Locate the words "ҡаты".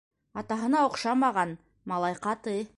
2.27-2.61